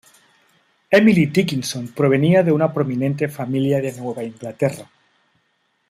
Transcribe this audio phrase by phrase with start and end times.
[0.89, 4.89] Emily Dickinson provenía de una prominente familia de Nueva Inglaterra.